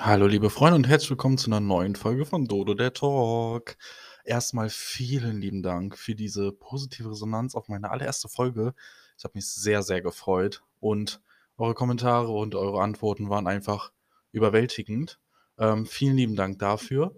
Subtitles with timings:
[0.00, 3.76] Hallo, liebe Freunde und herzlich willkommen zu einer neuen Folge von Dodo der Talk.
[4.24, 8.74] Erstmal vielen lieben Dank für diese positive Resonanz auf meine allererste Folge.
[9.18, 11.20] Ich habe mich sehr, sehr gefreut und
[11.56, 13.90] eure Kommentare und eure Antworten waren einfach
[14.30, 15.18] überwältigend.
[15.58, 17.16] Ähm, vielen lieben Dank dafür.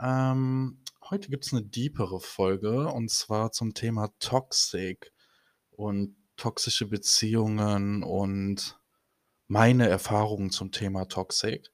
[0.00, 0.78] Ähm,
[1.10, 5.12] heute gibt es eine deepere Folge und zwar zum Thema Toxic
[5.72, 8.78] und toxische Beziehungen und
[9.48, 11.72] meine Erfahrungen zum Thema Toxic.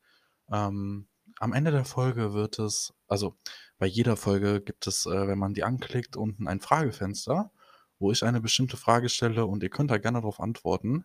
[0.50, 1.08] Ähm,
[1.40, 3.36] am Ende der Folge wird es, also
[3.78, 7.50] bei jeder Folge gibt es, äh, wenn man die anklickt, unten ein Fragefenster,
[7.98, 11.04] wo ich eine bestimmte Frage stelle und ihr könnt da gerne darauf antworten,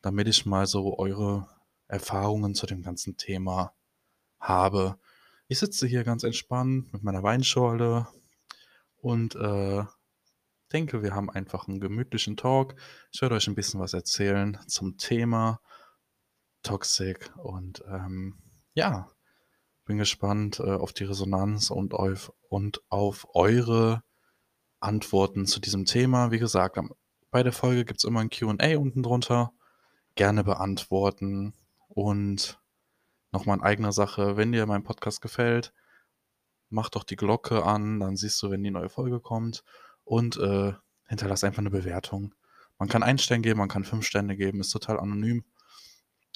[0.00, 1.48] damit ich mal so eure
[1.88, 3.72] Erfahrungen zu dem ganzen Thema
[4.38, 4.98] habe.
[5.48, 8.06] Ich sitze hier ganz entspannt mit meiner Weinschorle
[8.96, 9.84] und äh,
[10.72, 12.74] denke, wir haben einfach einen gemütlichen Talk.
[13.12, 15.60] Ich werde euch ein bisschen was erzählen zum Thema
[16.62, 18.43] Toxic und ähm,
[18.74, 19.08] ja,
[19.84, 24.02] bin gespannt äh, auf die Resonanz und auf, und auf eure
[24.80, 26.30] Antworten zu diesem Thema.
[26.30, 26.78] Wie gesagt,
[27.30, 29.52] bei der Folge gibt es immer ein QA unten drunter.
[30.14, 31.54] Gerne beantworten.
[31.88, 32.60] Und
[33.32, 35.72] nochmal in eigener Sache, wenn dir mein Podcast gefällt,
[36.68, 39.64] mach doch die Glocke an, dann siehst du, wenn die neue Folge kommt.
[40.04, 40.72] Und äh,
[41.06, 42.34] hinterlass einfach eine Bewertung.
[42.78, 45.44] Man kann einen Stern geben, man kann fünf Sterne geben, ist total anonym.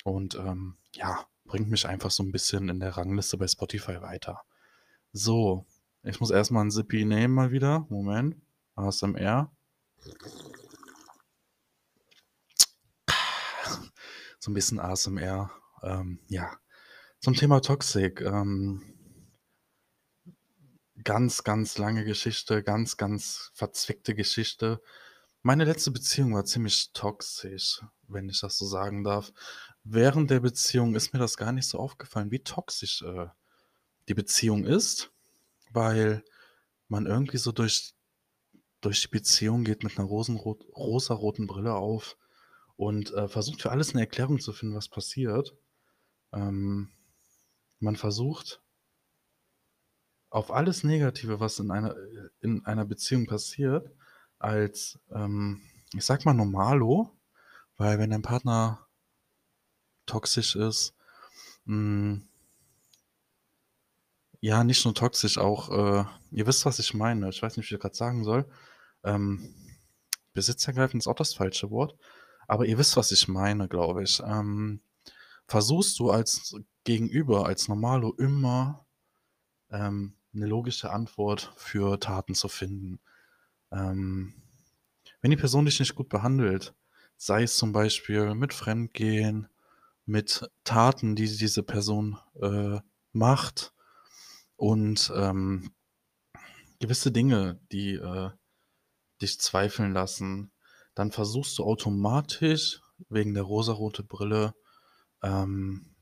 [0.05, 4.43] Und ähm, ja, bringt mich einfach so ein bisschen in der Rangliste bei Spotify weiter.
[5.13, 5.67] So,
[6.05, 7.87] ich muss erstmal ein Zippy nehmen mal wieder.
[7.89, 8.37] Moment.
[8.77, 9.51] ASMR.
[14.39, 15.51] So ein bisschen ASMR.
[15.83, 16.57] Ähm, ja.
[17.21, 18.21] Zum Thema Toxic.
[18.21, 18.95] Ähm,
[21.03, 24.81] ganz, ganz lange Geschichte, ganz, ganz verzwickte Geschichte.
[25.43, 29.33] Meine letzte Beziehung war ziemlich toxisch, wenn ich das so sagen darf.
[29.91, 33.29] Während der Beziehung ist mir das gar nicht so aufgefallen, wie toxisch äh,
[34.07, 35.11] die Beziehung ist,
[35.71, 36.23] weil
[36.89, 37.95] man irgendwie so durch,
[38.83, 42.19] durch die Beziehung geht mit einer rosenrot, rosaroten Brille auf
[42.77, 45.57] und äh, versucht für alles eine Erklärung zu finden, was passiert.
[46.35, 46.91] Ähm,
[47.81, 48.63] man versucht
[50.29, 51.97] auf alles Negative, was in einer,
[52.43, 53.91] in einer Beziehung passiert,
[54.39, 55.63] als, ähm,
[55.95, 57.17] ich sag mal, normalo,
[57.79, 58.85] weil wenn dein Partner
[60.09, 60.95] toxisch ist,
[61.67, 62.29] hm,
[64.41, 67.29] ja, nicht nur toxisch, auch, äh, ihr wisst, was ich meine.
[67.29, 68.49] Ich weiß nicht, wie ich gerade sagen soll.
[69.05, 69.55] Ähm,
[70.33, 71.97] besitzergreifend ist auch das falsche Wort,
[72.47, 74.21] aber ihr wisst, was ich meine, glaube ich.
[74.25, 74.81] Ähm,
[75.47, 76.55] versuchst du als
[76.85, 78.87] Gegenüber, als Normalo immer
[79.71, 83.01] ähm, eine logische Antwort für Taten zu finden.
[83.73, 84.35] Ähm,
[85.21, 86.75] wenn die Person dich nicht gut behandelt,
[87.17, 89.49] sei es zum Beispiel mit Fremdgehen,
[90.09, 92.81] mit Taten, die diese Person äh,
[93.13, 93.75] macht
[94.57, 95.71] und ähm,
[96.81, 98.31] gewisse Dinge, die äh,
[99.21, 100.51] dich zweifeln lassen,
[100.95, 102.81] dann versuchst du automatisch
[103.11, 104.55] wegen der rosarote Brille
[105.23, 105.95] ähm,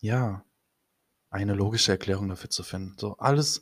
[0.00, 0.44] ja
[1.28, 2.96] eine logische Erklärung dafür zu finden.
[2.98, 3.60] So alles,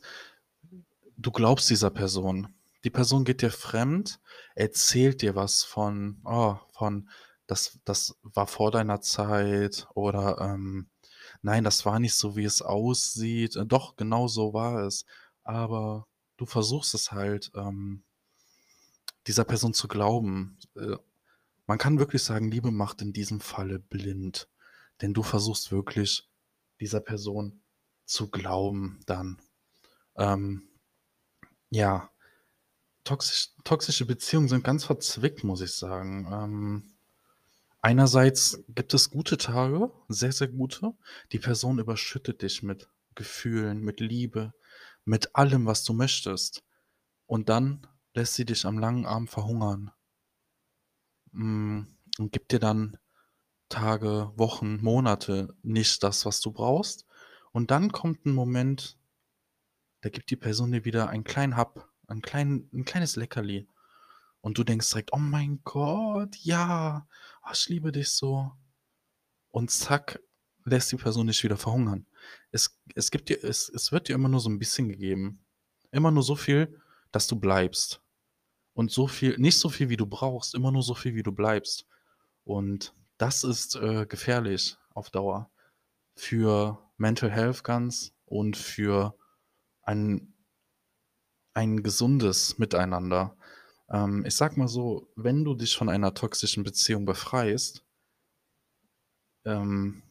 [1.17, 2.55] du glaubst dieser Person.
[2.85, 4.21] Die Person geht dir fremd,
[4.55, 7.09] erzählt dir was von, oh, von,
[7.47, 10.89] das, das war vor deiner Zeit oder ähm,
[11.41, 13.55] nein, das war nicht so, wie es aussieht.
[13.55, 15.05] Äh, doch, genau so war es.
[15.43, 18.03] Aber du versuchst es halt, ähm,
[19.27, 20.57] dieser Person zu glauben.
[20.75, 20.97] Äh,
[21.65, 24.49] man kann wirklich sagen, Liebe macht in diesem Falle blind.
[25.01, 26.29] Denn du versuchst wirklich
[26.79, 27.61] dieser Person
[28.05, 29.41] zu glauben dann.
[30.15, 30.69] Ähm,
[31.69, 32.09] ja,
[33.03, 36.27] toxisch, toxische Beziehungen sind ganz verzwickt, muss ich sagen.
[36.31, 36.96] Ähm,
[37.87, 40.91] einerseits gibt es gute Tage, sehr, sehr gute.
[41.31, 44.53] Die Person überschüttet dich mit Gefühlen, mit Liebe,
[45.05, 46.65] mit allem, was du möchtest.
[47.27, 49.91] Und dann lässt sie dich am langen Arm verhungern.
[51.31, 51.83] Mm,
[52.19, 52.97] und gibt dir dann
[53.69, 57.05] Tage, Wochen, Monate nicht das, was du brauchst.
[57.53, 58.97] Und dann kommt ein Moment,
[60.01, 63.69] da gibt die Person dir wieder einen kleinen Hub, ein, klein, ein kleines Leckerli.
[64.41, 67.07] Und du denkst direkt, oh mein Gott, ja,
[67.47, 68.51] oh, ich liebe dich so.
[69.49, 70.19] Und zack,
[70.65, 72.05] lässt die Person dich wieder verhungern.
[72.51, 75.45] Es, es, gibt dir, es, es wird dir immer nur so ein bisschen gegeben.
[75.91, 76.79] Immer nur so viel,
[77.11, 78.01] dass du bleibst.
[78.73, 81.31] Und so viel, nicht so viel, wie du brauchst, immer nur so viel, wie du
[81.31, 81.87] bleibst.
[82.43, 85.49] Und das ist äh, gefährlich auf Dauer
[86.15, 89.15] für Mental Health ganz und für
[89.83, 90.33] ein,
[91.53, 93.36] ein gesundes Miteinander.
[93.89, 97.83] Ähm, ich sag mal so, wenn du dich von einer toxischen Beziehung befreist,
[99.45, 100.03] ähm,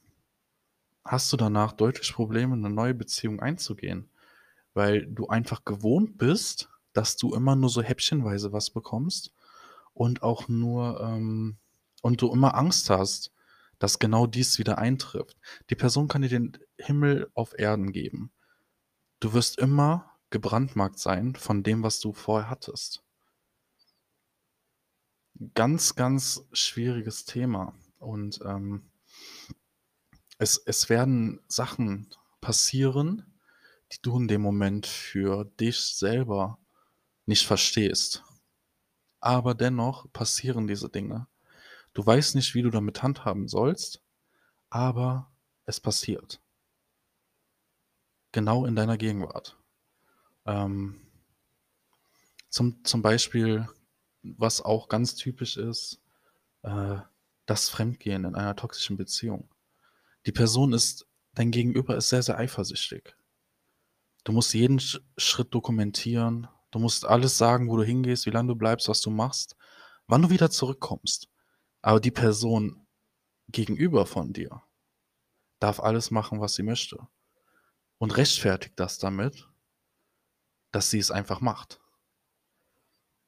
[1.05, 4.11] hast du danach deutlich Probleme, 'ne neue Beziehung einzugehen,
[4.75, 9.33] weil du einfach gewohnt bist, dass du immer nur so häppchenweise was bekommst
[9.95, 11.59] und auch nur, ähm
[12.03, 13.33] und du immer Angst hast,
[13.81, 15.39] dass genau dies wieder eintrifft.
[15.71, 18.33] Die Person kann dir den Himmel auf Erden geben.
[19.21, 23.05] Du wirst immer gebrandmarkt sein von dem, was du vorher hattest.
[25.55, 28.91] Ganz, ganz schwieriges Thema und, ähm
[30.39, 32.09] es es werden Sachen
[32.41, 33.25] passieren,
[33.93, 36.59] die du in dem Moment für dich selber
[37.27, 38.23] nicht verstehst.
[39.21, 41.27] Aber dennoch passieren diese Dinge.
[41.95, 44.03] Du weißt nicht, wie du damit handhaben sollst,
[44.71, 45.31] aber
[45.65, 46.41] es passiert.
[48.33, 49.59] Genau in deiner Gegenwart.
[50.47, 51.01] Ähm
[52.51, 53.69] zum zum Beispiel,
[54.37, 56.01] was auch ganz typisch ist,
[56.63, 56.97] äh,
[57.47, 59.49] das Fremdgehen in einer toxischen Beziehung.
[60.27, 63.15] Die Person ist dein Gegenüber ist sehr, sehr eifersüchtig.
[64.25, 66.49] Du musst jeden Sch Schritt dokumentieren.
[66.71, 69.57] Du musst alles sagen, wo du hingehst, wie lange du bleibst, was du machst,
[70.07, 71.29] wann du wieder zurückkommst.
[71.83, 72.87] Aber die Person
[73.49, 74.63] gegenüber von dir
[75.61, 77.07] darf alles machen, was sie möchte
[77.99, 79.49] und rechtfertigt das damit
[80.77, 81.81] dass sie es einfach macht.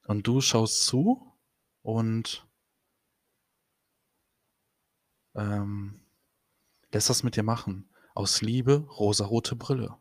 [0.09, 1.37] Und du schaust zu
[1.83, 2.47] und
[5.35, 6.03] ähm,
[6.91, 7.93] lässt das mit dir machen.
[8.15, 9.99] Aus Liebe, rosarote Brille.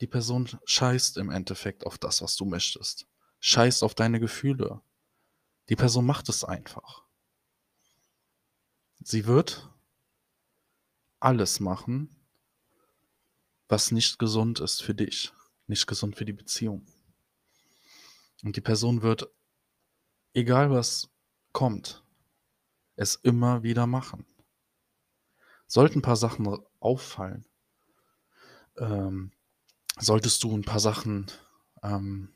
[0.00, 3.06] Die Person scheißt im Endeffekt auf das, was du möchtest.
[3.38, 4.80] Scheißt auf deine Gefühle.
[5.68, 7.04] Die Person macht es einfach.
[8.98, 9.70] Sie wird
[11.20, 12.16] alles machen,
[13.68, 15.32] was nicht gesund ist für dich
[15.70, 16.84] nicht gesund für die Beziehung.
[18.42, 19.28] Und die Person wird,
[20.32, 21.10] egal was
[21.52, 22.04] kommt,
[22.96, 24.26] es immer wieder machen.
[25.66, 27.46] Sollten ein paar Sachen auffallen,
[28.76, 29.32] ähm,
[29.98, 31.30] solltest du ein paar Sachen
[31.82, 32.34] ähm,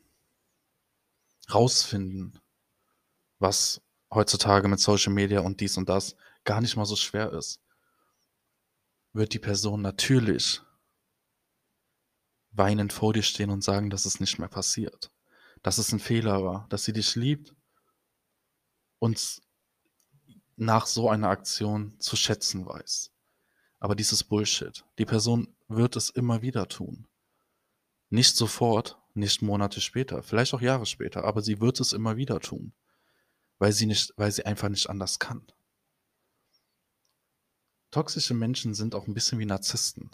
[1.53, 2.41] rausfinden,
[3.39, 7.61] was heutzutage mit Social Media und dies und das gar nicht mal so schwer ist,
[9.13, 10.63] wird die Person natürlich
[12.51, 15.11] weinend vor dir stehen und sagen, dass es nicht mehr passiert.
[15.65, 17.57] Dass es ein Fehler war, dass sie dich liebt
[19.01, 19.43] und
[20.57, 23.11] nach so einer Aktion zu schätzen weiß.
[23.81, 24.85] Aber dieses Bullshit.
[24.99, 27.09] Die Person wird es immer wieder tun.
[28.11, 32.41] Nicht sofort, nicht Monate später, vielleicht auch Jahre später, aber sie wird es immer wieder
[32.41, 32.73] tun,
[33.59, 35.47] weil sie nicht, weil sie einfach nicht anders kann.
[37.91, 40.11] Toxische Menschen sind auch ein bisschen wie Narzissten.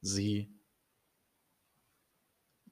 [0.00, 0.57] Sie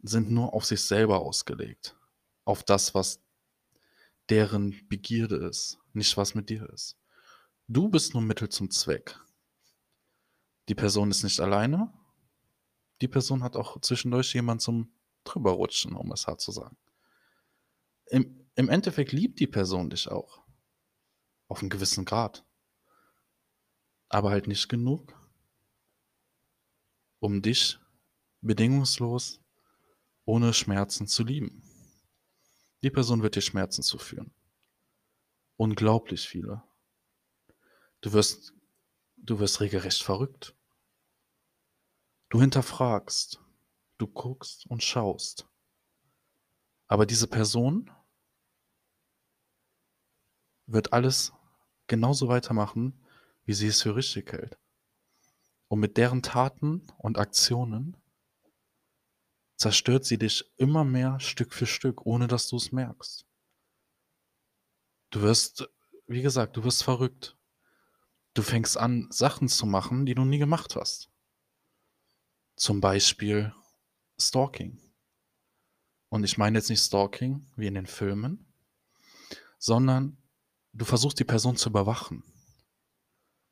[0.07, 1.97] sind nur auf sich selber ausgelegt.
[2.45, 3.21] Auf das, was
[4.29, 6.97] deren Begierde ist, nicht was mit dir ist.
[7.69, 9.19] Du bist nur Mittel zum Zweck.
[10.69, 11.93] Die Person ist nicht alleine.
[13.01, 14.93] Die Person hat auch zwischendurch jemand zum
[15.25, 16.77] drüberrutschen, um es hart zu sagen.
[18.07, 20.45] Im, Im Endeffekt liebt die Person dich auch.
[21.49, 22.45] Auf einen gewissen Grad.
[24.09, 25.13] Aber halt nicht genug,
[27.19, 27.81] um dich
[28.41, 29.41] bedingungslos
[30.27, 31.63] ohne Schmerzen zu lieben.
[32.83, 34.35] Die Person wird dir Schmerzen zuführen.
[35.57, 36.63] Unglaublich viele.
[38.03, 38.53] Du wirst,
[39.17, 40.55] du wirst regelrecht verrückt.
[42.29, 43.41] Du hinterfragst,
[43.99, 45.49] du guckst und schaust.
[46.89, 47.91] Aber diese Person
[50.67, 51.33] wird alles
[51.87, 53.01] genauso weitermachen,
[53.45, 54.59] wie sie es für richtig hält.
[55.69, 57.97] Und mit deren Taten und Aktionen
[59.57, 63.27] zerstört sie dich immer mehr Stück für Stück, ohne dass du es merkst.
[65.11, 65.69] Du wirst,
[66.07, 67.37] wie gesagt, du wirst verrückt.
[68.35, 71.11] Du fängst an, Sachen zu machen, die du nie gemacht hast.
[72.55, 73.55] Zum Beispiel
[74.19, 74.79] Stalking.
[76.09, 78.53] Und ich meine jetzt nicht Stalking wie in den Filmen,
[79.59, 80.19] sondern
[80.73, 82.23] du versuchst die Person zu überwachen,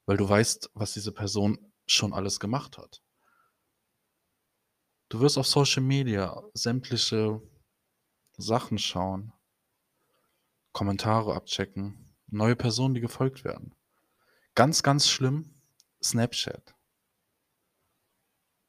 [0.07, 3.03] weil du weißt, was diese Person schon alles gemacht hat.
[5.09, 7.41] Du wirst auf Social Media sämtliche
[8.37, 9.33] Sachen schauen,
[10.73, 13.75] Kommentare abchecken, neue Personen, die gefolgt werden.
[14.55, 15.55] Ganz, ganz schlimm,
[16.03, 16.75] Snapchat.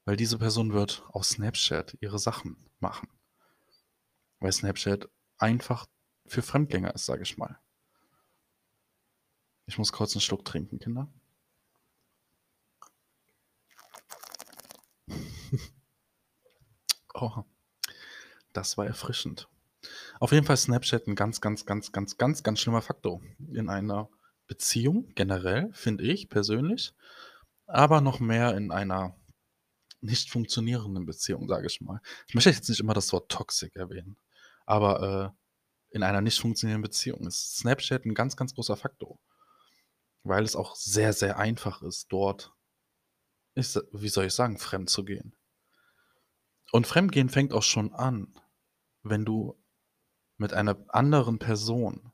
[0.04, 3.08] Weil diese Person wird auf Snapchat ihre Sachen machen.
[4.38, 5.86] Weil Snapchat einfach
[6.26, 7.58] für Fremdgänger ist, sage ich mal.
[9.66, 11.12] Ich muss kurz einen Schluck trinken, Kinder.
[17.18, 17.44] Oh,
[18.52, 19.48] das war erfrischend.
[20.20, 24.10] Auf jeden Fall Snapchat ein ganz, ganz, ganz, ganz, ganz, ganz schlimmer Faktor in einer
[24.46, 26.94] Beziehung generell, finde ich persönlich.
[27.66, 29.16] aber noch mehr in einer
[30.00, 32.00] nicht funktionierenden Beziehung, sage ich mal.
[32.28, 34.16] Ich möchte jetzt nicht immer das Wort toxic erwähnen,
[34.66, 35.34] aber
[35.90, 39.18] äh, in einer nicht funktionierenden Beziehung ist Snapchat ein ganz, ganz großer Faktor,
[40.22, 42.52] weil es auch sehr, sehr einfach ist, dort,
[43.54, 45.34] ist, wie soll ich sagen, fremd zu gehen.
[46.72, 48.34] Und Fremdgehen fängt auch schon an,
[49.02, 49.56] wenn du
[50.36, 52.12] mit einer anderen Person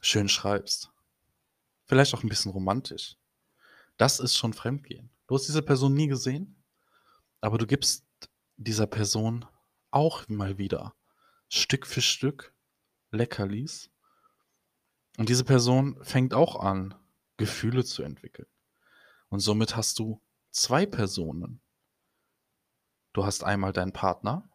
[0.00, 0.90] schön schreibst.
[1.84, 3.16] Vielleicht auch ein bisschen romantisch.
[3.96, 5.10] Das ist schon Fremdgehen.
[5.26, 6.62] Du hast diese Person nie gesehen,
[7.40, 8.06] aber du gibst
[8.56, 9.44] dieser Person
[9.90, 10.94] auch mal wieder
[11.48, 12.54] Stück für Stück
[13.10, 13.90] Leckerlis.
[15.16, 16.94] Und diese Person fängt auch an,
[17.36, 18.48] Gefühle zu entwickeln.
[19.28, 21.60] Und somit hast du zwei Personen.
[23.16, 24.46] Du hast einmal deinen Partner,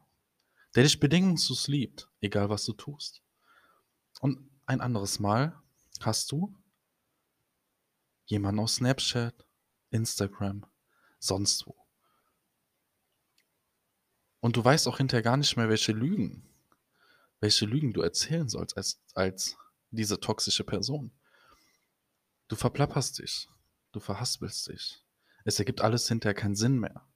[0.76, 3.24] der dich bedingungslos liebt, egal was du tust.
[4.20, 5.60] Und ein anderes Mal
[6.00, 6.56] hast du
[8.26, 9.48] jemanden aus Snapchat,
[9.90, 10.64] Instagram,
[11.18, 11.76] sonst wo.
[14.42, 16.48] Und du weißt auch hinterher gar nicht mehr, welche Lügen,
[17.40, 19.58] welche Lügen du erzählen sollst als, als
[19.90, 21.12] diese toxische Person.
[22.48, 23.50] Du verplapperst dich,
[23.92, 25.04] du verhaspelst dich.
[25.46, 27.11] Es ergibt alles hinterher keinen Sinn mehr.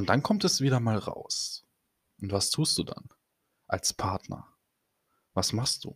[0.00, 1.66] Und dann kommt es wieder mal raus.
[2.22, 3.10] Und was tust du dann
[3.66, 4.48] als Partner?
[5.34, 5.94] Was machst du?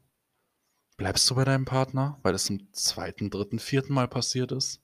[0.99, 4.83] Bleibst du bei deinem Partner, weil es zum zweiten, dritten, vierten Mal passiert ist?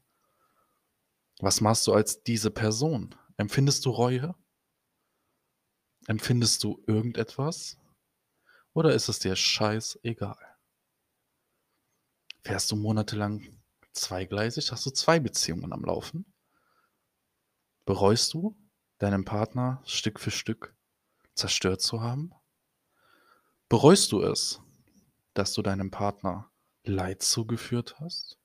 [1.38, 3.14] Was machst du als diese Person?
[3.36, 4.34] Empfindest du Reue?
[6.06, 7.76] Empfindest du irgendetwas?
[8.72, 10.56] Oder ist es dir scheißegal?
[12.42, 13.62] Fährst du monatelang
[13.92, 14.72] zweigleisig?
[14.72, 16.24] Hast du zwei Beziehungen am Laufen?
[17.84, 18.56] Bereust du,
[19.00, 20.76] deinen Partner Stück für Stück
[21.34, 22.32] zerstört zu haben?
[23.68, 24.60] Bereust du es,
[25.34, 26.50] dass du deinem Partner
[26.84, 28.38] Leid zugeführt hast?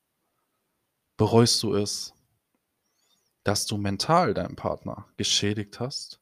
[1.18, 2.14] Bereust du es,
[3.44, 6.20] dass du mental deinen Partner geschädigt hast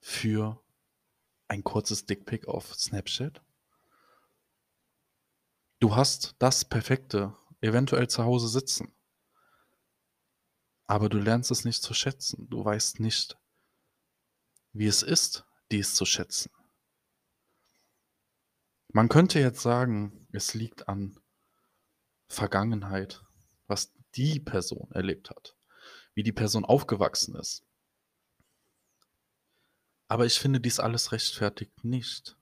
[0.00, 0.60] für
[1.48, 3.40] ein kurzes Dickpick auf Snapchat?
[5.78, 8.93] Du hast das Perfekte eventuell zu Hause sitzen,
[10.86, 12.48] aber du lernst es nicht zu schätzen.
[12.50, 13.38] Du weißt nicht,
[14.72, 16.50] wie es ist, dies zu schätzen.
[18.88, 21.18] Man könnte jetzt sagen, es liegt an
[22.28, 23.24] Vergangenheit,
[23.66, 25.56] was die Person erlebt hat,
[26.14, 27.64] wie die Person aufgewachsen ist.
[30.06, 32.36] Aber ich finde, dies alles rechtfertigt nicht,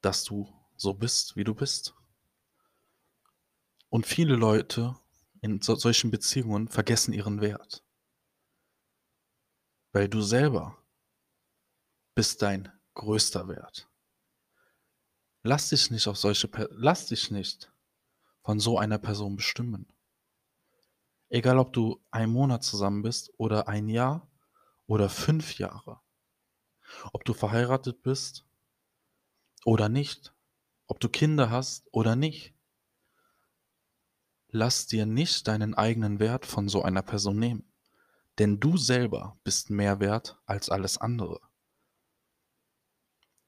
[0.00, 1.94] dass du so bist, wie du bist.
[3.88, 4.96] Und viele Leute
[5.42, 7.84] in so solchen Beziehungen vergessen ihren Wert.
[9.92, 10.78] Weil du selber
[12.14, 13.88] bist dein größter Wert.
[15.42, 17.72] Lass dich nicht auf solche, lass dich nicht
[18.42, 19.92] von so einer Person bestimmen.
[21.28, 24.30] Egal, ob du einen Monat zusammen bist oder ein Jahr
[24.86, 26.00] oder fünf Jahre.
[27.12, 28.44] Ob du verheiratet bist
[29.64, 30.34] oder nicht.
[30.86, 32.54] Ob du Kinder hast oder nicht.
[34.54, 37.64] Lass dir nicht deinen eigenen Wert von so einer Person nehmen.
[38.38, 41.40] Denn du selber bist mehr wert als alles andere.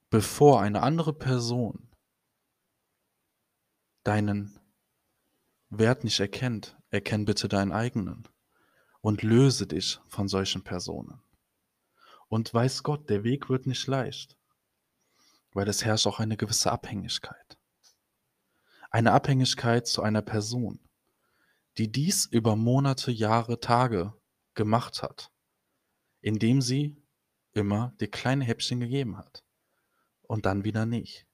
[0.08, 1.90] Bevor eine andere Person
[4.02, 4.58] deinen
[5.68, 8.26] Wert nicht erkennt, erkenn bitte deinen eigenen
[9.02, 11.20] und löse dich von solchen Personen.
[12.28, 14.38] Und weiß Gott, der Weg wird nicht leicht,
[15.52, 17.58] weil es herrscht auch eine gewisse Abhängigkeit.
[18.90, 20.80] Eine Abhängigkeit zu einer Person,
[21.78, 24.14] die dies über Monate, Jahre, Tage
[24.54, 25.33] gemacht hat,
[26.21, 26.97] indem sie
[27.52, 29.45] immer dir kleine Häppchen gegeben hat
[30.23, 31.26] und dann wieder nicht.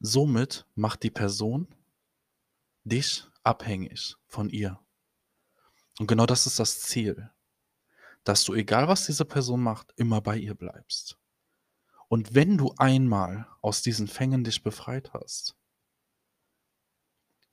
[0.00, 1.74] Somit macht die Person
[2.84, 4.80] dich abhängig von ihr.
[5.98, 7.30] Und genau das ist das Ziel,
[8.24, 11.18] dass du, egal was diese Person macht, immer bei ihr bleibst.
[12.08, 15.56] Und wenn du einmal aus diesen Fängen dich befreit hast,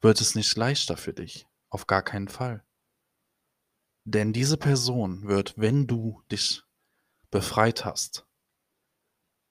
[0.02, 2.64] wird es nicht leichter für dich, auf gar keinen Fall.
[4.04, 6.64] Denn diese Person wird, wenn du dich
[7.30, 8.26] befreit hast,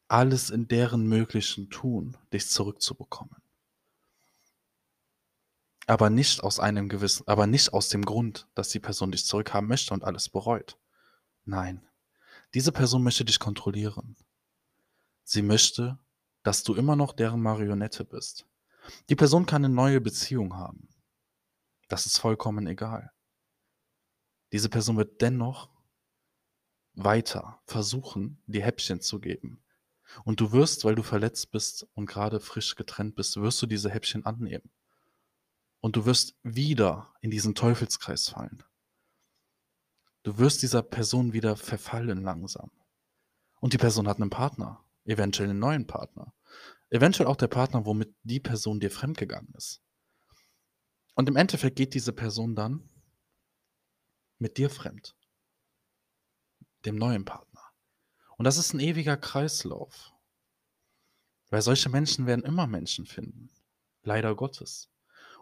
[0.09, 3.37] alles in deren Möglichen tun, dich zurückzubekommen.
[5.87, 9.69] Aber nicht aus einem gewissen, aber nicht aus dem Grund, dass die Person dich zurückhaben
[9.69, 10.79] möchte und alles bereut.
[11.45, 11.87] Nein.
[12.55, 14.17] Diese Person möchte dich kontrollieren.
[15.23, 15.99] Sie möchte,
[16.43, 18.47] dass du immer noch deren Marionette bist.
[19.09, 20.89] Die Person kann eine neue Beziehung haben.
[21.89, 23.13] Das ist vollkommen egal.
[24.53, 25.69] Diese Person wird dennoch
[26.95, 29.63] weiter versuchen, dir Häppchen zu geben,
[30.25, 33.91] und du wirst, weil du verletzt bist und gerade frisch getrennt bist, wirst du diese
[33.91, 34.71] Häppchen annehmen.
[35.81, 38.63] Und du wirst wieder in diesen Teufelskreis fallen.
[40.23, 42.71] Du wirst dieser Person wieder verfallen langsam.
[43.61, 46.35] Und die Person hat einen Partner, eventuell einen neuen Partner.
[46.91, 49.83] Eventuell auch der Partner, womit die Person dir fremdgegangen ist.
[51.15, 52.89] Und im Endeffekt geht diese Person dann
[54.39, 55.17] mit dir fremd.
[56.85, 57.61] Dem neuen Partner.
[58.37, 60.13] Und das ist ein ewiger Kreislauf.
[61.51, 63.51] Weil solche Menschen werden immer Menschen finden.
[64.03, 64.91] Leider Gottes.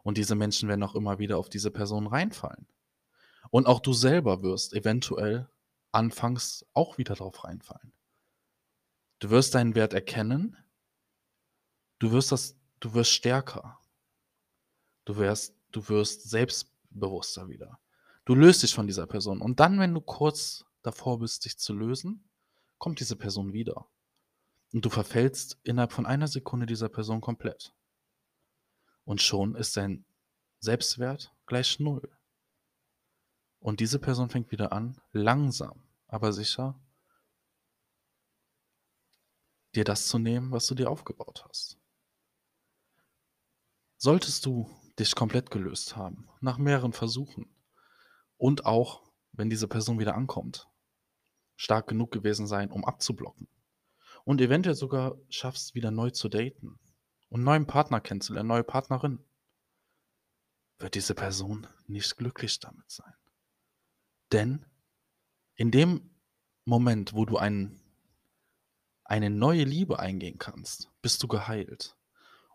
[0.02, 2.66] Und diese Menschen werden auch immer wieder auf diese Person reinfallen.
[3.50, 5.48] Und auch du selber wirst eventuell
[5.92, 7.92] anfangs auch wieder drauf reinfallen.
[9.20, 10.56] Du wirst deinen Wert erkennen.
[11.98, 13.78] Du wirst das, du wirst stärker.
[15.04, 17.80] Du wirst, du wirst selbstbewusster wieder.
[18.24, 19.40] Du löst dich von dieser Person.
[19.40, 22.28] Und dann, wenn du kurz davor bist, dich zu lösen,
[22.78, 23.86] kommt diese Person wieder.
[24.72, 27.72] Und du verfällst innerhalb von einer Sekunde dieser Person komplett.
[29.04, 30.04] Und schon ist dein
[30.60, 32.06] Selbstwert gleich null.
[33.60, 36.78] Und diese Person fängt wieder an, langsam, aber sicher,
[39.74, 41.78] dir das zu nehmen, was du dir aufgebaut hast.
[44.00, 47.52] Solltest du dich komplett gelöst haben, nach mehreren Versuchen
[48.36, 49.02] und auch,
[49.32, 50.68] wenn diese Person wieder ankommt,
[51.56, 53.48] stark genug gewesen sein, um abzublocken
[54.24, 56.78] und eventuell sogar schaffst, wieder neu zu daten
[57.28, 59.18] und einen neuen Partner kennenzulernen, neue Partnerin,
[60.78, 63.14] wird diese Person nicht glücklich damit sein.
[64.30, 64.64] Denn
[65.56, 66.08] in dem
[66.64, 67.80] Moment, wo du ein,
[69.02, 71.97] eine neue Liebe eingehen kannst, bist du geheilt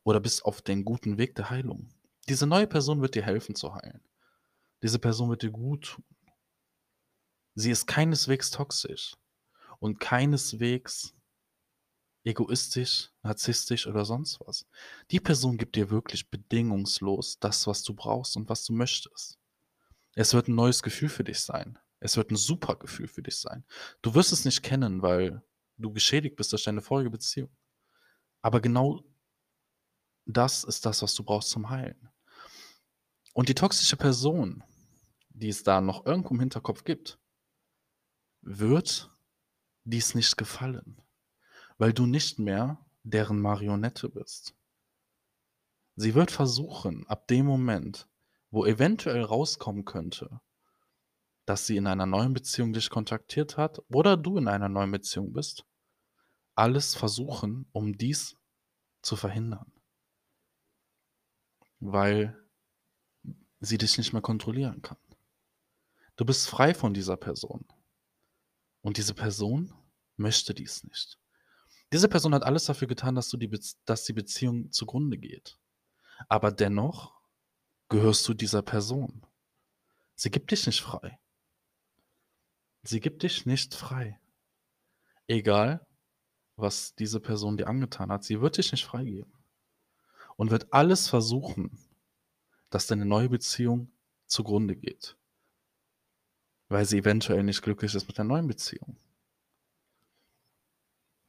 [0.03, 1.89] oder bist auf den guten Weg der Heilung.
[2.29, 4.01] Diese neue Person wird dir helfen zu heilen.
[4.81, 6.05] Diese Person wird dir gut tun.
[7.55, 9.15] Sie ist keineswegs toxisch
[9.79, 11.13] und keineswegs
[12.24, 14.65] egoistisch, narzisstisch oder sonst was.
[15.12, 19.38] Die Person gibt dir wirklich bedingungslos das, was du brauchst und was du möchtest.
[20.15, 21.77] Es wird ein neues Gefühl für dich sein.
[22.00, 23.66] Es wird ein super Gefühl für dich sein.
[24.01, 25.42] Du wirst es nicht kennen, weil
[25.77, 27.50] du geschädigt bist durch deine vorige Beziehung.
[28.42, 29.03] Aber genau
[30.25, 32.09] das ist das, was du brauchst zum Heilen.
[33.33, 34.64] Und die toxische Person,
[35.29, 37.20] die es da noch irgendwo im Hinterkopf gibt,
[38.42, 39.09] wird
[39.83, 41.01] dies nicht gefallen,
[41.77, 44.55] weil du nicht mehr deren Marionette bist.
[45.96, 48.07] Sie wird versuchen, ab dem Moment,
[48.50, 50.40] wo eventuell rauskommen könnte,
[51.46, 55.33] dass sie in einer neuen Beziehung dich kontaktiert hat oder du in einer neuen Beziehung
[55.33, 55.66] bist,
[56.55, 58.38] alles versuchen, um dies
[59.01, 59.73] zu verhindern.
[61.85, 62.41] Weil
[63.59, 64.98] sie dich nicht mehr kontrollieren kann.
[66.15, 67.65] Du bist frei von dieser Person.
[68.81, 69.74] Und diese Person
[70.15, 71.19] möchte dies nicht.
[71.91, 73.51] Diese Person hat alles dafür getan, dass, du die,
[73.85, 75.59] dass die Beziehung zugrunde geht.
[76.29, 77.19] Aber dennoch
[77.89, 79.25] gehörst du dieser Person.
[80.15, 81.19] Sie gibt dich nicht frei.
[82.83, 84.19] Sie gibt dich nicht frei.
[85.27, 85.85] Egal,
[86.55, 89.33] was diese Person dir angetan hat, sie wird dich nicht freigeben.
[90.35, 91.77] Und wird alles versuchen,
[92.69, 93.91] dass deine neue Beziehung
[94.25, 95.15] zugrunde geht.
[96.69, 98.98] Weil sie eventuell nicht glücklich ist mit der neuen Beziehung.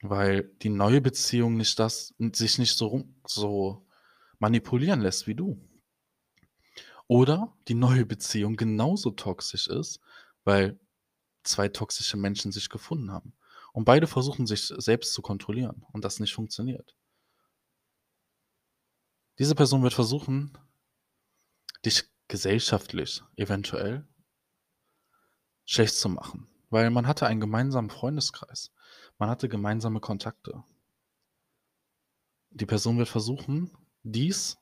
[0.01, 3.87] Weil die neue Beziehung nicht das, sich nicht so, so
[4.39, 5.59] manipulieren lässt wie du.
[7.07, 10.01] Oder die neue Beziehung genauso toxisch ist,
[10.45, 10.79] weil
[11.43, 13.35] zwei toxische Menschen sich gefunden haben.
[13.73, 16.97] Und beide versuchen sich selbst zu kontrollieren und das nicht funktioniert.
[19.39, 20.57] Diese Person wird versuchen,
[21.85, 24.07] dich gesellschaftlich eventuell
[25.65, 28.73] schlecht zu machen, weil man hatte einen gemeinsamen Freundeskreis,
[29.19, 30.63] man hatte gemeinsame Kontakte.
[32.51, 34.59] Die Person wird versuchen, dies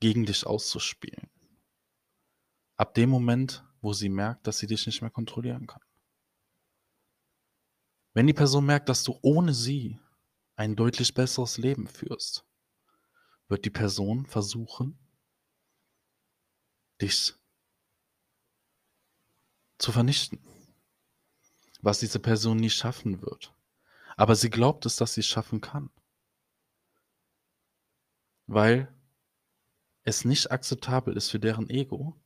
[0.00, 1.30] gegen dich auszuspielen.
[2.76, 5.82] Ab dem Moment, wo sie merkt, dass sie dich nicht mehr kontrollieren kann.
[8.12, 10.00] Wenn die Person merkt, dass du ohne sie
[10.56, 12.44] ein deutlich besseres Leben führst,
[13.54, 14.98] wird die Person versuchen,
[17.00, 17.34] dich
[19.78, 20.40] zu vernichten.
[21.80, 23.54] Was diese Person nie schaffen wird.
[24.16, 25.90] Aber sie glaubt es, dass sie es schaffen kann.
[28.48, 28.92] Weil
[30.02, 32.20] es nicht akzeptabel ist für deren Ego,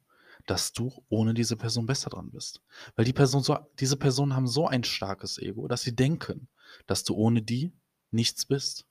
[0.46, 2.62] dass du ohne diese Person besser dran bist.
[2.96, 6.48] Weil die Person so, diese Personen haben so ein starkes Ego, dass sie denken,
[6.86, 7.76] dass du ohne die
[8.10, 8.86] nichts bist.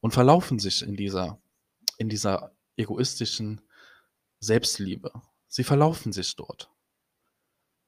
[0.00, 1.40] Und verlaufen sich in dieser,
[1.96, 3.60] in dieser egoistischen
[4.40, 5.12] Selbstliebe.
[5.48, 6.70] Sie verlaufen sich dort.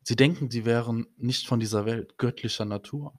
[0.03, 3.18] Sie denken, sie wären nicht von dieser Welt, göttlicher Natur.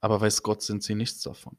[0.00, 1.56] Aber weiß Gott, sind sie nichts davon.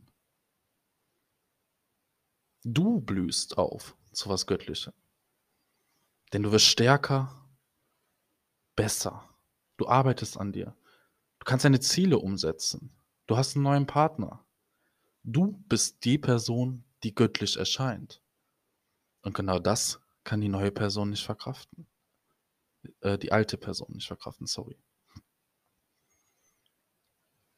[2.63, 4.93] Du blühst auf zu was Göttlichem.
[6.31, 7.49] Denn du wirst stärker,
[8.75, 9.29] besser.
[9.77, 10.75] Du arbeitest an dir.
[11.39, 12.95] Du kannst deine Ziele umsetzen.
[13.27, 14.42] Du hast einen neuen Partner.
[15.23, 18.21] Du bist die Person, die göttlich erscheint.
[19.21, 21.87] Und genau das kann die neue Person nicht verkraften.
[22.99, 24.77] Äh, die alte Person nicht verkraften, sorry.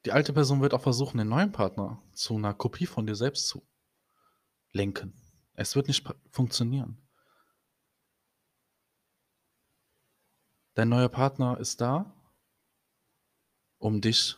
[0.06, 3.47] Die alte Person wird auch versuchen, den neuen Partner zu einer Kopie von dir selbst
[3.47, 3.67] zu
[4.71, 5.19] lenken.
[5.54, 7.01] Es wird nicht funktionieren.
[10.75, 12.13] Dein neuer Partner ist da,
[13.80, 14.38] um dich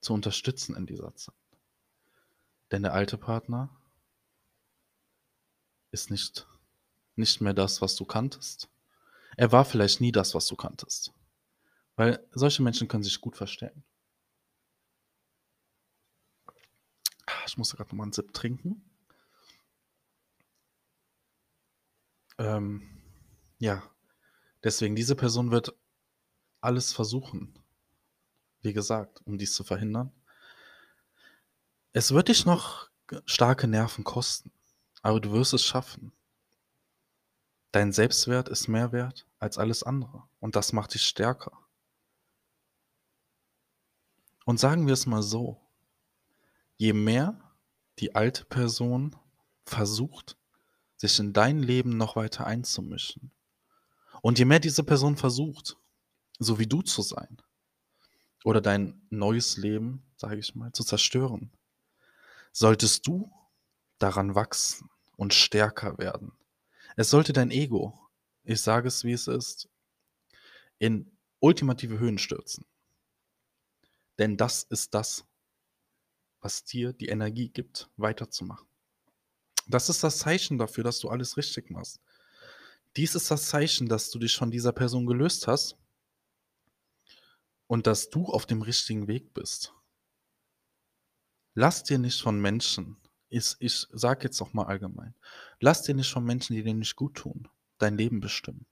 [0.00, 1.43] zu unterstützen in dieser Zeit.
[2.74, 3.70] Denn der alte Partner
[5.92, 6.48] ist nicht,
[7.14, 8.68] nicht mehr das, was du kanntest.
[9.36, 11.12] Er war vielleicht nie das, was du kanntest.
[11.94, 13.84] Weil solche Menschen können sich gut verstellen.
[17.46, 18.84] Ich muss gerade nochmal einen Sip trinken.
[22.38, 23.04] Ähm,
[23.60, 23.88] ja,
[24.64, 25.76] deswegen, diese Person wird
[26.60, 27.56] alles versuchen,
[28.62, 30.10] wie gesagt, um dies zu verhindern.
[31.96, 32.90] Es wird dich noch
[33.24, 34.50] starke Nerven kosten,
[35.02, 36.12] aber du wirst es schaffen.
[37.70, 41.56] Dein Selbstwert ist mehr wert als alles andere und das macht dich stärker.
[44.44, 45.60] Und sagen wir es mal so,
[46.78, 47.40] je mehr
[48.00, 49.14] die alte Person
[49.64, 50.36] versucht,
[50.96, 53.30] sich in dein Leben noch weiter einzumischen,
[54.20, 55.76] und je mehr diese Person versucht,
[56.40, 57.40] so wie du zu sein,
[58.42, 61.52] oder dein neues Leben, sage ich mal, zu zerstören,
[62.54, 63.30] solltest du
[63.98, 66.32] daran wachsen und stärker werden.
[66.96, 67.98] Es sollte dein Ego,
[68.44, 69.68] ich sage es wie es ist,
[70.78, 72.64] in ultimative Höhen stürzen.
[74.18, 75.24] Denn das ist das,
[76.40, 78.68] was dir die Energie gibt, weiterzumachen.
[79.66, 82.00] Das ist das Zeichen dafür, dass du alles richtig machst.
[82.96, 85.76] Dies ist das Zeichen, dass du dich von dieser Person gelöst hast
[87.66, 89.74] und dass du auf dem richtigen Weg bist.
[91.54, 92.96] Lass dir nicht von Menschen,
[93.28, 95.14] ich, ich sage jetzt noch mal allgemein,
[95.60, 98.66] lass dir nicht von Menschen, die dir nicht gut tun, dein Leben bestimmen.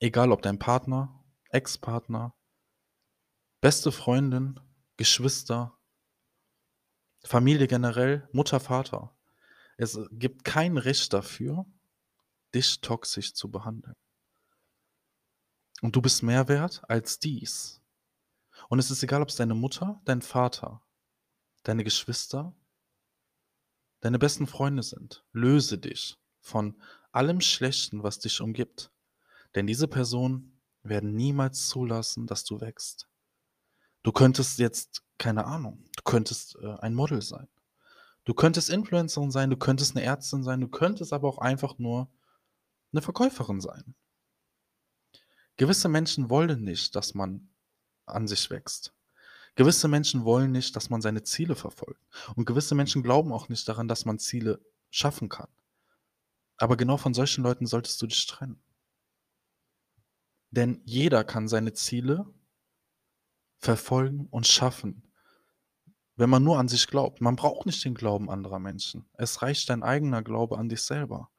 [0.00, 2.34] Egal ob dein Partner, Ex-Partner,
[3.60, 4.60] beste Freundin,
[4.96, 5.76] Geschwister,
[7.24, 9.16] Familie generell, Mutter, Vater.
[9.76, 11.66] Es gibt kein Recht dafür,
[12.54, 13.96] dich toxisch zu behandeln.
[15.82, 17.82] Und du bist mehr wert als dies.
[18.68, 20.82] Und es ist egal, ob es deine Mutter, dein Vater,
[21.66, 22.54] deine Geschwister,
[24.00, 25.24] deine besten Freunde sind.
[25.32, 28.92] Löse dich von allem Schlechten, was dich umgibt.
[29.54, 33.08] Denn diese Personen werden niemals zulassen, dass du wächst.
[34.04, 37.48] Du könntest jetzt, keine Ahnung, du könntest äh, ein Model sein.
[38.24, 42.12] Du könntest Influencerin sein, du könntest eine Ärztin sein, du könntest aber auch einfach nur
[42.92, 43.96] eine Verkäuferin sein.
[45.56, 47.48] Gewisse Menschen wollen nicht, dass man
[48.04, 48.95] an sich wächst.
[49.56, 52.00] Gewisse Menschen wollen nicht, dass man seine Ziele verfolgt.
[52.36, 55.48] Und gewisse Menschen glauben auch nicht daran, dass man Ziele schaffen kann.
[56.58, 58.62] Aber genau von solchen Leuten solltest du dich trennen.
[60.50, 62.26] Denn jeder kann seine Ziele
[63.58, 65.10] verfolgen und schaffen,
[66.16, 67.22] wenn man nur an sich glaubt.
[67.22, 69.08] Man braucht nicht den Glauben anderer Menschen.
[69.14, 71.30] Es reicht dein eigener Glaube an dich selber.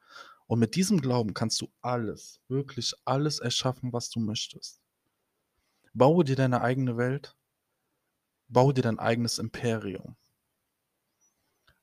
[0.46, 4.80] Und mit diesem Glauben kannst du alles, wirklich alles erschaffen, was du möchtest.
[5.94, 7.36] Baue dir deine eigene Welt,
[8.48, 10.16] baue dir dein eigenes Imperium.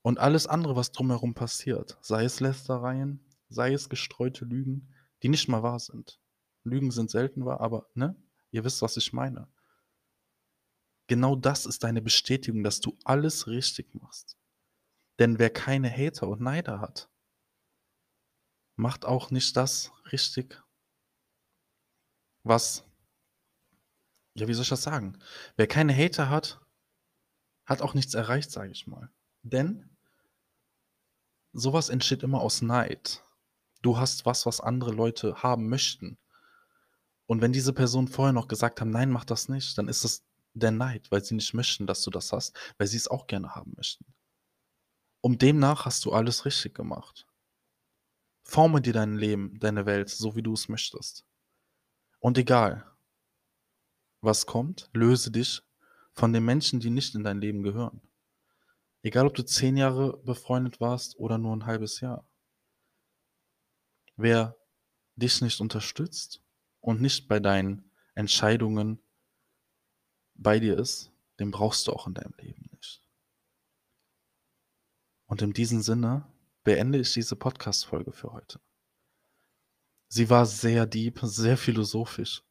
[0.01, 5.47] Und alles andere, was drumherum passiert, sei es Lästereien, sei es gestreute Lügen, die nicht
[5.47, 6.19] mal wahr sind.
[6.63, 8.15] Lügen sind selten wahr, aber ne,
[8.51, 9.47] ihr wisst, was ich meine.
[11.07, 14.37] Genau das ist deine Bestätigung, dass du alles richtig machst.
[15.19, 17.09] Denn wer keine Hater und Neider hat,
[18.75, 20.61] macht auch nicht das richtig,
[22.43, 22.85] was
[24.35, 25.17] ja, wie soll ich das sagen?
[25.55, 26.59] Wer keine Hater hat,
[27.65, 29.09] hat auch nichts erreicht, sage ich mal.
[29.43, 29.89] Denn
[31.53, 33.23] sowas entsteht immer aus Neid.
[33.81, 36.17] Du hast was, was andere Leute haben möchten.
[37.27, 40.23] Und wenn diese Personen vorher noch gesagt haben, nein, mach das nicht, dann ist das
[40.53, 43.55] der Neid, weil sie nicht möchten, dass du das hast, weil sie es auch gerne
[43.55, 44.05] haben möchten.
[45.21, 47.25] Und demnach hast du alles richtig gemacht.
[48.43, 51.25] Forme dir dein Leben, deine Welt, so wie du es möchtest.
[52.19, 52.85] Und egal,
[54.25, 55.61] was kommt, löse dich
[56.13, 58.01] von den Menschen, die nicht in dein Leben gehören.
[59.01, 62.27] Egal, ob du zehn Jahre befreundet warst oder nur ein halbes Jahr.
[64.15, 64.57] Wer
[65.15, 66.41] dich nicht unterstützt
[66.81, 68.99] und nicht bei deinen Entscheidungen
[70.33, 73.03] bei dir ist, den brauchst du auch in deinem Leben nicht.
[75.27, 76.25] Und in diesem Sinne
[76.63, 78.59] beende ich diese Podcast-Folge für heute.
[80.07, 82.44] Sie war sehr deep, sehr philosophisch.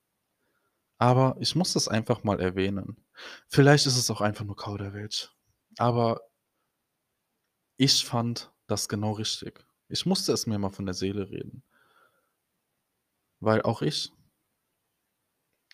[0.99, 2.97] Aber ich muss das einfach mal erwähnen.
[3.49, 5.31] Vielleicht ist es auch einfach nur Kauderwelsch.
[5.79, 6.21] Aber
[7.77, 9.67] ich fand das genau richtig.
[9.89, 11.63] Ich musste es mir mal von der Seele reden.
[13.41, 14.13] Weil auch ich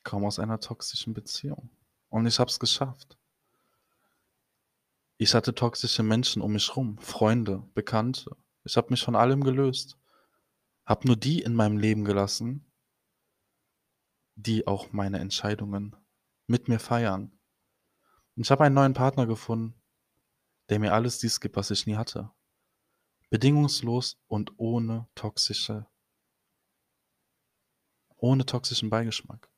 [0.02, 1.70] komme aus einer toxischen Beziehung.
[2.08, 3.18] Und ich habe es geschafft.
[5.18, 8.36] Ich hatte toxische Menschen um mich rum, Freunde, Bekannte.
[8.64, 9.98] Ich habe mich von allem gelöst.
[10.86, 12.64] Habe nur die in meinem Leben gelassen,
[14.42, 15.96] die auch meine Entscheidungen
[16.46, 17.32] mit mir feiern.
[18.36, 19.74] Und ich habe einen neuen Partner gefunden,
[20.68, 22.30] der mir alles dies gibt, was ich nie hatte.
[23.28, 25.86] Bedingungslos und ohne toxische,
[28.16, 29.50] ohne toxischen Beigeschmack.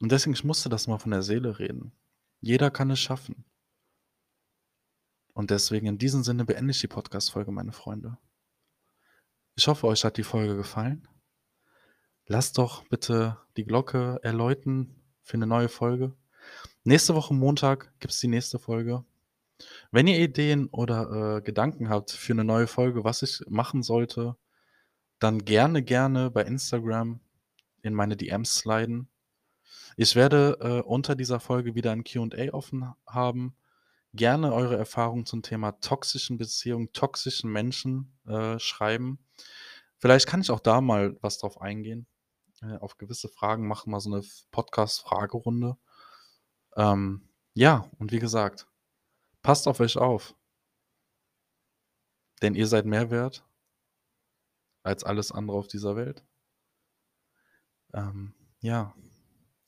[0.00, 1.92] Und deswegen, ich musste das mal von der Seele reden.
[2.40, 3.44] Jeder kann es schaffen.
[5.32, 8.18] Und deswegen in diesem Sinne beende ich die Podcast-Folge, meine Freunde.
[9.54, 11.08] Ich hoffe, euch hat die Folge gefallen.
[12.26, 16.14] Lasst doch bitte die Glocke erläuten für eine neue Folge.
[16.82, 19.04] Nächste Woche Montag gibt es die nächste Folge.
[19.90, 24.36] Wenn ihr Ideen oder äh, Gedanken habt für eine neue Folge, was ich machen sollte,
[25.18, 27.20] dann gerne, gerne bei Instagram
[27.82, 29.10] in meine DMs sliden.
[29.98, 33.54] Ich werde äh, unter dieser Folge wieder ein QA offen haben.
[34.14, 39.18] Gerne eure Erfahrungen zum Thema toxischen Beziehungen, toxischen Menschen äh, schreiben.
[39.98, 42.06] Vielleicht kann ich auch da mal was drauf eingehen
[42.64, 45.76] äh, auf gewisse Fragen machen, mal so eine Podcast-Fragerunde.
[46.76, 48.66] Ähm, ja, und wie gesagt,
[49.42, 50.34] passt auf euch auf.
[52.42, 53.44] Denn ihr seid mehr wert
[54.82, 56.24] als alles andere auf dieser Welt.
[57.92, 58.94] Ähm, ja,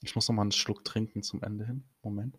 [0.00, 1.88] ich muss noch mal einen Schluck trinken zum Ende hin.
[2.02, 2.38] Moment.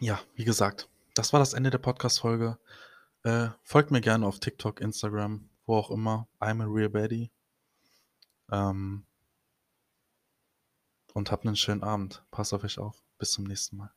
[0.00, 2.58] Ja, wie gesagt, das war das Ende der Podcast-Folge.
[3.24, 6.28] Äh, folgt mir gerne auf TikTok, Instagram, wo auch immer.
[6.40, 7.30] I'm a real baddie.
[8.50, 9.06] Ähm,
[11.14, 12.24] und habt einen schönen Abend.
[12.30, 13.04] Passt auf euch auf.
[13.18, 13.92] Bis zum nächsten Mal.